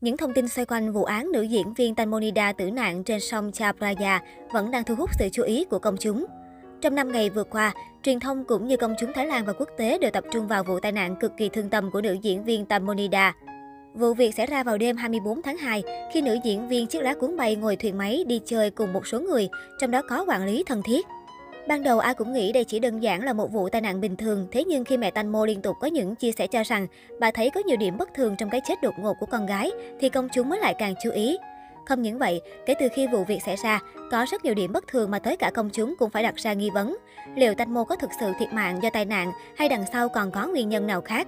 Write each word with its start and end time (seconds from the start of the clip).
Những 0.00 0.16
thông 0.16 0.32
tin 0.34 0.48
xoay 0.48 0.66
quanh 0.66 0.92
vụ 0.92 1.04
án 1.04 1.32
nữ 1.32 1.42
diễn 1.42 1.74
viên 1.74 1.94
Tanmonida 1.94 2.52
tử 2.52 2.70
nạn 2.70 3.04
trên 3.04 3.20
sông 3.20 3.52
Chao 3.52 3.72
vẫn 4.52 4.70
đang 4.70 4.84
thu 4.84 4.94
hút 4.94 5.10
sự 5.18 5.28
chú 5.32 5.42
ý 5.42 5.64
của 5.64 5.78
công 5.78 5.96
chúng. 5.96 6.26
Trong 6.80 6.94
năm 6.94 7.12
ngày 7.12 7.30
vừa 7.30 7.44
qua, 7.44 7.74
truyền 8.02 8.20
thông 8.20 8.44
cũng 8.44 8.68
như 8.68 8.76
công 8.76 8.94
chúng 8.98 9.12
Thái 9.12 9.26
Lan 9.26 9.44
và 9.44 9.52
quốc 9.52 9.68
tế 9.78 9.98
đều 9.98 10.10
tập 10.10 10.24
trung 10.32 10.48
vào 10.48 10.64
vụ 10.64 10.80
tai 10.80 10.92
nạn 10.92 11.16
cực 11.20 11.36
kỳ 11.36 11.48
thương 11.48 11.70
tâm 11.70 11.90
của 11.90 12.00
nữ 12.00 12.12
diễn 12.22 12.44
viên 12.44 12.66
Tanmonida. 12.66 13.34
Vụ 13.94 14.14
việc 14.14 14.34
xảy 14.34 14.46
ra 14.46 14.62
vào 14.62 14.78
đêm 14.78 14.96
24 14.96 15.42
tháng 15.42 15.56
2 15.56 15.82
khi 16.12 16.22
nữ 16.22 16.36
diễn 16.44 16.68
viên 16.68 16.86
chiếc 16.86 17.02
lá 17.02 17.14
cuốn 17.14 17.36
bay 17.36 17.56
ngồi 17.56 17.76
thuyền 17.76 17.98
máy 17.98 18.24
đi 18.26 18.40
chơi 18.44 18.70
cùng 18.70 18.92
một 18.92 19.06
số 19.06 19.20
người, 19.20 19.48
trong 19.80 19.90
đó 19.90 20.02
có 20.08 20.24
quản 20.28 20.46
lý 20.46 20.64
thân 20.66 20.82
thiết. 20.82 21.06
Ban 21.66 21.82
đầu 21.82 21.98
ai 21.98 22.14
cũng 22.14 22.32
nghĩ 22.32 22.52
đây 22.52 22.64
chỉ 22.64 22.78
đơn 22.78 23.02
giản 23.02 23.24
là 23.24 23.32
một 23.32 23.52
vụ 23.52 23.68
tai 23.68 23.80
nạn 23.80 24.00
bình 24.00 24.16
thường, 24.16 24.46
thế 24.50 24.64
nhưng 24.64 24.84
khi 24.84 24.96
mẹ 24.96 25.10
Tanmo 25.10 25.46
liên 25.46 25.62
tục 25.62 25.76
có 25.80 25.86
những 25.86 26.14
chia 26.14 26.32
sẻ 26.32 26.46
cho 26.46 26.62
rằng 26.62 26.86
bà 27.20 27.30
thấy 27.30 27.50
có 27.50 27.60
nhiều 27.66 27.76
điểm 27.76 27.96
bất 27.98 28.14
thường 28.14 28.36
trong 28.38 28.50
cái 28.50 28.60
chết 28.68 28.74
đột 28.82 28.94
ngột 28.98 29.14
của 29.20 29.26
con 29.26 29.46
gái, 29.46 29.70
thì 30.00 30.08
công 30.08 30.28
chúng 30.28 30.48
mới 30.48 30.58
lại 30.58 30.74
càng 30.78 30.94
chú 31.02 31.10
ý. 31.10 31.38
Không 31.86 32.02
những 32.02 32.18
vậy, 32.18 32.40
kể 32.66 32.74
từ 32.80 32.88
khi 32.94 33.06
vụ 33.06 33.24
việc 33.24 33.42
xảy 33.46 33.56
ra, 33.56 33.80
có 34.10 34.26
rất 34.30 34.44
nhiều 34.44 34.54
điểm 34.54 34.72
bất 34.72 34.86
thường 34.86 35.10
mà 35.10 35.18
tới 35.18 35.36
cả 35.36 35.50
công 35.54 35.70
chúng 35.70 35.94
cũng 35.98 36.10
phải 36.10 36.22
đặt 36.22 36.36
ra 36.36 36.52
nghi 36.52 36.70
vấn. 36.70 36.96
Liệu 37.34 37.54
Tanmo 37.54 37.84
có 37.84 37.96
thực 37.96 38.10
sự 38.20 38.32
thiệt 38.38 38.52
mạng 38.52 38.80
do 38.82 38.90
tai 38.90 39.04
nạn 39.04 39.32
hay 39.56 39.68
đằng 39.68 39.84
sau 39.92 40.08
còn 40.08 40.30
có 40.30 40.46
nguyên 40.46 40.68
nhân 40.68 40.86
nào 40.86 41.00
khác? 41.00 41.26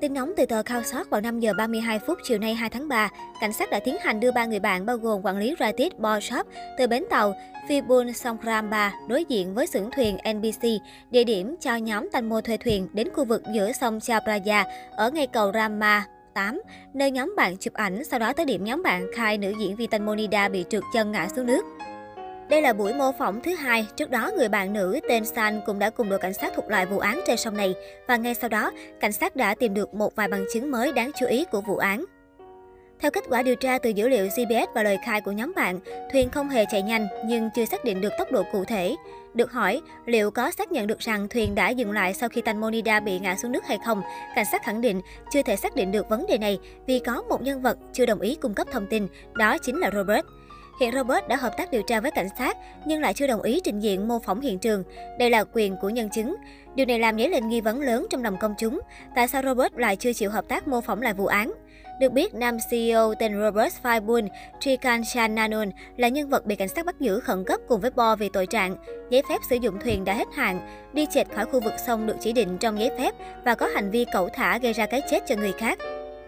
Tin 0.00 0.14
nóng 0.14 0.32
từ 0.36 0.46
tờ 0.46 0.62
Khao 0.62 0.82
sát 0.82 1.10
vào 1.10 1.20
5 1.20 1.40
giờ 1.40 1.52
32 1.58 1.98
phút 1.98 2.18
chiều 2.24 2.38
nay 2.38 2.54
2 2.54 2.70
tháng 2.70 2.88
3, 2.88 3.10
cảnh 3.40 3.52
sát 3.52 3.70
đã 3.70 3.80
tiến 3.84 3.96
hành 4.00 4.20
đưa 4.20 4.32
ba 4.32 4.46
người 4.46 4.60
bạn 4.60 4.86
bao 4.86 4.96
gồm 4.96 5.22
quản 5.24 5.38
lý 5.38 5.54
Ratit 5.60 5.98
Borshop 5.98 6.46
từ 6.78 6.86
bến 6.86 7.04
tàu 7.10 7.34
Phibun 7.68 8.12
Songkramba 8.12 8.92
đối 9.08 9.24
diện 9.24 9.54
với 9.54 9.66
xưởng 9.66 9.90
thuyền 9.90 10.16
NBC, 10.34 10.68
địa 11.10 11.24
điểm 11.24 11.56
cho 11.60 11.76
nhóm 11.76 12.08
Tanmo 12.12 12.40
thuê 12.40 12.56
thuyền 12.56 12.88
đến 12.92 13.08
khu 13.14 13.24
vực 13.24 13.42
giữa 13.54 13.72
sông 13.72 14.00
Chao 14.00 14.20
ở 14.90 15.10
ngay 15.10 15.26
cầu 15.26 15.52
Rama 15.52 16.06
8, 16.34 16.62
nơi 16.94 17.10
nhóm 17.10 17.34
bạn 17.36 17.56
chụp 17.56 17.74
ảnh, 17.74 18.04
sau 18.04 18.20
đó 18.20 18.32
tới 18.32 18.46
điểm 18.46 18.64
nhóm 18.64 18.82
bạn 18.82 19.06
khai 19.14 19.38
nữ 19.38 19.52
diễn 19.60 19.76
viên 19.76 19.90
Tanmonida 19.90 20.48
bị 20.48 20.64
trượt 20.70 20.82
chân 20.94 21.12
ngã 21.12 21.28
xuống 21.36 21.46
nước. 21.46 21.64
Đây 22.48 22.62
là 22.62 22.72
buổi 22.72 22.92
mô 22.92 23.12
phỏng 23.12 23.40
thứ 23.40 23.54
hai, 23.54 23.86
trước 23.96 24.10
đó 24.10 24.30
người 24.36 24.48
bạn 24.48 24.72
nữ 24.72 25.00
tên 25.08 25.24
San 25.24 25.60
cũng 25.66 25.78
đã 25.78 25.90
cùng 25.90 26.08
đội 26.08 26.18
cảnh 26.18 26.34
sát 26.34 26.52
thuộc 26.56 26.70
loại 26.70 26.86
vụ 26.86 26.98
án 26.98 27.20
trên 27.26 27.36
sông 27.36 27.56
này 27.56 27.74
và 28.08 28.16
ngay 28.16 28.34
sau 28.34 28.48
đó, 28.48 28.70
cảnh 29.00 29.12
sát 29.12 29.36
đã 29.36 29.54
tìm 29.54 29.74
được 29.74 29.94
một 29.94 30.16
vài 30.16 30.28
bằng 30.28 30.44
chứng 30.52 30.70
mới 30.70 30.92
đáng 30.92 31.10
chú 31.20 31.26
ý 31.26 31.44
của 31.44 31.60
vụ 31.60 31.76
án. 31.76 32.04
Theo 33.00 33.10
kết 33.10 33.24
quả 33.28 33.42
điều 33.42 33.56
tra 33.56 33.78
từ 33.78 33.90
dữ 33.90 34.08
liệu 34.08 34.26
GPS 34.26 34.74
và 34.74 34.82
lời 34.82 34.98
khai 35.04 35.20
của 35.20 35.32
nhóm 35.32 35.52
bạn, 35.56 35.80
thuyền 36.12 36.30
không 36.30 36.48
hề 36.48 36.64
chạy 36.70 36.82
nhanh 36.82 37.06
nhưng 37.26 37.50
chưa 37.54 37.64
xác 37.64 37.84
định 37.84 38.00
được 38.00 38.12
tốc 38.18 38.32
độ 38.32 38.42
cụ 38.52 38.64
thể. 38.64 38.96
Được 39.34 39.52
hỏi 39.52 39.80
liệu 40.06 40.30
có 40.30 40.50
xác 40.50 40.72
nhận 40.72 40.86
được 40.86 40.98
rằng 40.98 41.28
thuyền 41.28 41.54
đã 41.54 41.68
dừng 41.68 41.92
lại 41.92 42.14
sau 42.14 42.28
khi 42.28 42.40
Tanmonida 42.40 43.00
bị 43.00 43.18
ngã 43.18 43.36
xuống 43.36 43.52
nước 43.52 43.64
hay 43.66 43.78
không, 43.86 44.02
cảnh 44.36 44.46
sát 44.52 44.62
khẳng 44.64 44.80
định 44.80 45.00
chưa 45.32 45.42
thể 45.42 45.56
xác 45.56 45.76
định 45.76 45.92
được 45.92 46.08
vấn 46.08 46.26
đề 46.26 46.38
này 46.38 46.58
vì 46.86 46.98
có 46.98 47.22
một 47.22 47.42
nhân 47.42 47.62
vật 47.62 47.78
chưa 47.92 48.06
đồng 48.06 48.20
ý 48.20 48.34
cung 48.34 48.54
cấp 48.54 48.66
thông 48.72 48.86
tin, 48.86 49.08
đó 49.34 49.58
chính 49.58 49.78
là 49.78 49.90
Robert. 49.94 50.26
Hiện 50.80 50.92
Robert 50.92 51.28
đã 51.28 51.36
hợp 51.36 51.56
tác 51.56 51.70
điều 51.70 51.82
tra 51.82 52.00
với 52.00 52.10
cảnh 52.10 52.28
sát 52.38 52.56
nhưng 52.84 53.00
lại 53.00 53.14
chưa 53.14 53.26
đồng 53.26 53.42
ý 53.42 53.60
trình 53.64 53.80
diện 53.80 54.08
mô 54.08 54.18
phỏng 54.18 54.40
hiện 54.40 54.58
trường. 54.58 54.84
Đây 55.18 55.30
là 55.30 55.44
quyền 55.52 55.76
của 55.76 55.88
nhân 55.88 56.08
chứng. 56.10 56.36
Điều 56.74 56.86
này 56.86 56.98
làm 56.98 57.18
dấy 57.18 57.28
lên 57.28 57.48
nghi 57.48 57.60
vấn 57.60 57.80
lớn 57.80 58.06
trong 58.10 58.24
lòng 58.24 58.36
công 58.40 58.54
chúng. 58.58 58.80
Tại 59.14 59.28
sao 59.28 59.42
Robert 59.42 59.74
lại 59.74 59.96
chưa 59.96 60.12
chịu 60.12 60.30
hợp 60.30 60.48
tác 60.48 60.68
mô 60.68 60.80
phỏng 60.80 61.02
lại 61.02 61.14
vụ 61.14 61.26
án? 61.26 61.52
Được 62.00 62.12
biết, 62.12 62.34
nam 62.34 62.56
CEO 62.70 63.14
tên 63.14 63.40
Robert 63.42 63.74
Faibun 63.82 64.28
Trikanchananon 64.60 65.70
là 65.96 66.08
nhân 66.08 66.28
vật 66.28 66.46
bị 66.46 66.56
cảnh 66.56 66.68
sát 66.68 66.86
bắt 66.86 67.00
giữ 67.00 67.20
khẩn 67.20 67.44
cấp 67.44 67.60
cùng 67.68 67.80
với 67.80 67.90
Bo 67.90 68.16
vì 68.16 68.28
tội 68.28 68.46
trạng. 68.46 68.76
Giấy 69.10 69.22
phép 69.28 69.38
sử 69.50 69.56
dụng 69.56 69.80
thuyền 69.80 70.04
đã 70.04 70.14
hết 70.14 70.28
hạn, 70.34 70.60
đi 70.92 71.06
chệch 71.14 71.34
khỏi 71.34 71.44
khu 71.44 71.60
vực 71.60 71.72
sông 71.86 72.06
được 72.06 72.16
chỉ 72.20 72.32
định 72.32 72.58
trong 72.58 72.80
giấy 72.80 72.90
phép 72.98 73.14
và 73.44 73.54
có 73.54 73.66
hành 73.66 73.90
vi 73.90 74.06
cẩu 74.12 74.28
thả 74.28 74.58
gây 74.58 74.72
ra 74.72 74.86
cái 74.86 75.02
chết 75.10 75.22
cho 75.26 75.36
người 75.36 75.52
khác. 75.52 75.78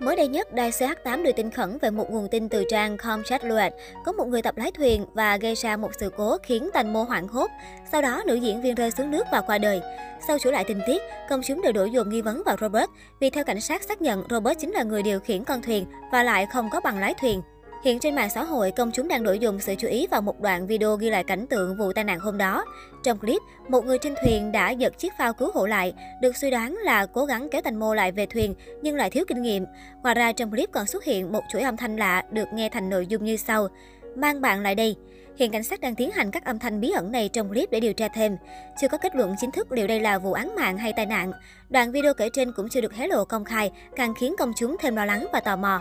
Mới 0.00 0.16
đây 0.16 0.28
nhất, 0.28 0.52
đài 0.52 0.70
CH8 0.70 1.22
đưa 1.22 1.32
tin 1.32 1.50
khẩn 1.50 1.78
về 1.78 1.90
một 1.90 2.10
nguồn 2.10 2.28
tin 2.28 2.48
từ 2.48 2.64
trang 2.68 2.96
Comchat 2.96 3.44
Luet. 3.44 3.72
Có 4.04 4.12
một 4.12 4.28
người 4.28 4.42
tập 4.42 4.56
lái 4.58 4.72
thuyền 4.72 5.06
và 5.14 5.36
gây 5.36 5.54
ra 5.54 5.76
một 5.76 5.90
sự 6.00 6.10
cố 6.16 6.36
khiến 6.42 6.70
Tành 6.72 6.92
Mô 6.92 7.02
hoảng 7.02 7.28
hốt. 7.28 7.50
Sau 7.92 8.02
đó, 8.02 8.22
nữ 8.26 8.34
diễn 8.34 8.62
viên 8.62 8.74
rơi 8.74 8.90
xuống 8.90 9.10
nước 9.10 9.26
và 9.32 9.40
qua 9.40 9.58
đời. 9.58 9.80
Sau 10.28 10.38
sửa 10.38 10.50
lại 10.50 10.64
tình 10.64 10.80
tiết, 10.86 11.02
công 11.30 11.40
chúng 11.42 11.62
đều 11.62 11.72
đổ 11.72 11.84
dồn 11.84 12.08
nghi 12.08 12.22
vấn 12.22 12.42
vào 12.46 12.56
Robert 12.60 12.90
vì 13.20 13.30
theo 13.30 13.44
cảnh 13.44 13.60
sát 13.60 13.82
xác 13.82 14.02
nhận 14.02 14.24
Robert 14.30 14.58
chính 14.58 14.72
là 14.72 14.82
người 14.82 15.02
điều 15.02 15.20
khiển 15.20 15.44
con 15.44 15.62
thuyền 15.62 15.86
và 16.12 16.22
lại 16.22 16.46
không 16.52 16.70
có 16.70 16.80
bằng 16.80 16.98
lái 16.98 17.14
thuyền. 17.14 17.42
Hiện 17.84 17.98
trên 17.98 18.14
mạng 18.14 18.30
xã 18.30 18.42
hội, 18.44 18.70
công 18.70 18.90
chúng 18.92 19.08
đang 19.08 19.22
đổ 19.22 19.32
dồn 19.32 19.60
sự 19.60 19.74
chú 19.78 19.88
ý 19.88 20.06
vào 20.06 20.22
một 20.22 20.40
đoạn 20.40 20.66
video 20.66 20.96
ghi 20.96 21.10
lại 21.10 21.24
cảnh 21.24 21.46
tượng 21.46 21.76
vụ 21.76 21.92
tai 21.92 22.04
nạn 22.04 22.20
hôm 22.20 22.38
đó. 22.38 22.64
Trong 23.04 23.18
clip, 23.18 23.42
một 23.68 23.84
người 23.84 23.98
trên 23.98 24.14
thuyền 24.22 24.52
đã 24.52 24.70
giật 24.70 24.98
chiếc 24.98 25.12
phao 25.18 25.32
cứu 25.32 25.50
hộ 25.54 25.66
lại, 25.66 25.94
được 26.20 26.36
suy 26.36 26.50
đoán 26.50 26.74
là 26.74 27.06
cố 27.06 27.24
gắng 27.24 27.48
kéo 27.50 27.62
Thành 27.64 27.76
Mô 27.76 27.94
lại 27.94 28.12
về 28.12 28.26
thuyền 28.26 28.54
nhưng 28.82 28.96
lại 28.96 29.10
thiếu 29.10 29.24
kinh 29.28 29.42
nghiệm. 29.42 29.64
Ngoài 30.02 30.14
ra 30.14 30.32
trong 30.32 30.50
clip 30.50 30.72
còn 30.72 30.86
xuất 30.86 31.04
hiện 31.04 31.32
một 31.32 31.42
chuỗi 31.52 31.62
âm 31.62 31.76
thanh 31.76 31.96
lạ 31.96 32.22
được 32.30 32.48
nghe 32.52 32.68
thành 32.68 32.90
nội 32.90 33.06
dung 33.06 33.24
như 33.24 33.36
sau: 33.36 33.68
"Mang 34.16 34.40
bạn 34.40 34.60
lại 34.60 34.74
đây." 34.74 34.96
Hiện 35.36 35.50
cảnh 35.50 35.62
sát 35.62 35.80
đang 35.80 35.94
tiến 35.94 36.10
hành 36.10 36.30
các 36.30 36.44
âm 36.44 36.58
thanh 36.58 36.80
bí 36.80 36.90
ẩn 36.90 37.12
này 37.12 37.28
trong 37.28 37.48
clip 37.48 37.70
để 37.70 37.80
điều 37.80 37.92
tra 37.92 38.08
thêm. 38.08 38.36
Chưa 38.80 38.88
có 38.88 38.98
kết 38.98 39.16
luận 39.16 39.34
chính 39.38 39.50
thức 39.50 39.72
liệu 39.72 39.86
đây 39.86 40.00
là 40.00 40.18
vụ 40.18 40.32
án 40.32 40.54
mạng 40.54 40.78
hay 40.78 40.92
tai 40.92 41.06
nạn. 41.06 41.32
Đoạn 41.68 41.92
video 41.92 42.14
kể 42.14 42.28
trên 42.32 42.52
cũng 42.52 42.68
chưa 42.68 42.80
được 42.80 42.94
hé 42.94 43.06
lộ 43.06 43.24
công 43.24 43.44
khai, 43.44 43.70
càng 43.96 44.14
khiến 44.14 44.34
công 44.38 44.52
chúng 44.56 44.76
thêm 44.80 44.96
lo 44.96 45.04
lắng 45.04 45.26
và 45.32 45.40
tò 45.40 45.56
mò. 45.56 45.80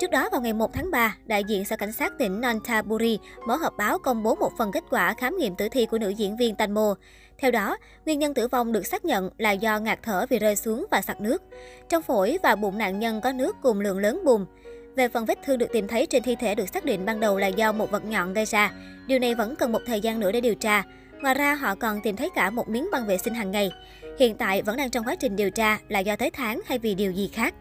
Trước 0.00 0.10
đó 0.10 0.28
vào 0.32 0.40
ngày 0.40 0.52
1 0.52 0.72
tháng 0.72 0.90
3, 0.90 1.16
đại 1.26 1.44
diện 1.44 1.64
sở 1.64 1.76
cảnh 1.76 1.92
sát 1.92 2.18
tỉnh 2.18 2.40
Nonthaburi 2.40 3.18
mở 3.46 3.56
họp 3.56 3.76
báo 3.76 3.98
công 3.98 4.22
bố 4.22 4.34
một 4.34 4.52
phần 4.58 4.72
kết 4.72 4.84
quả 4.90 5.14
khám 5.14 5.36
nghiệm 5.36 5.54
tử 5.54 5.68
thi 5.68 5.86
của 5.86 5.98
nữ 5.98 6.08
diễn 6.08 6.36
viên 6.36 6.54
Tanmo. 6.54 6.94
Theo 7.38 7.50
đó, 7.50 7.76
nguyên 8.06 8.18
nhân 8.18 8.34
tử 8.34 8.48
vong 8.48 8.72
được 8.72 8.86
xác 8.86 9.04
nhận 9.04 9.30
là 9.38 9.50
do 9.50 9.78
ngạt 9.78 9.98
thở 10.02 10.26
vì 10.30 10.38
rơi 10.38 10.56
xuống 10.56 10.86
và 10.90 11.02
sặc 11.02 11.20
nước. 11.20 11.42
Trong 11.88 12.02
phổi 12.02 12.38
và 12.42 12.56
bụng 12.56 12.78
nạn 12.78 12.98
nhân 12.98 13.20
có 13.20 13.32
nước 13.32 13.56
cùng 13.62 13.80
lượng 13.80 13.98
lớn 13.98 14.20
bùn. 14.24 14.46
Về 14.96 15.08
phần 15.08 15.24
vết 15.24 15.38
thương 15.44 15.58
được 15.58 15.72
tìm 15.72 15.88
thấy 15.88 16.06
trên 16.06 16.22
thi 16.22 16.36
thể 16.36 16.54
được 16.54 16.68
xác 16.68 16.84
định 16.84 17.04
ban 17.04 17.20
đầu 17.20 17.38
là 17.38 17.46
do 17.46 17.72
một 17.72 17.90
vật 17.90 18.04
nhọn 18.04 18.32
gây 18.32 18.44
ra. 18.44 18.72
Điều 19.06 19.18
này 19.18 19.34
vẫn 19.34 19.56
cần 19.56 19.72
một 19.72 19.82
thời 19.86 20.00
gian 20.00 20.20
nữa 20.20 20.32
để 20.32 20.40
điều 20.40 20.54
tra. 20.54 20.82
Ngoài 21.22 21.34
ra, 21.34 21.54
họ 21.54 21.74
còn 21.74 22.00
tìm 22.00 22.16
thấy 22.16 22.30
cả 22.34 22.50
một 22.50 22.68
miếng 22.68 22.88
băng 22.92 23.06
vệ 23.06 23.18
sinh 23.18 23.34
hàng 23.34 23.50
ngày. 23.50 23.72
Hiện 24.18 24.36
tại 24.36 24.62
vẫn 24.62 24.76
đang 24.76 24.90
trong 24.90 25.04
quá 25.04 25.14
trình 25.14 25.36
điều 25.36 25.50
tra 25.50 25.78
là 25.88 25.98
do 25.98 26.16
tới 26.16 26.30
tháng 26.30 26.60
hay 26.66 26.78
vì 26.78 26.94
điều 26.94 27.12
gì 27.12 27.30
khác. 27.34 27.54